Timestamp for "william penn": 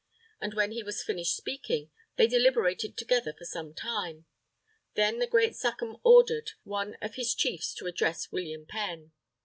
8.31-9.11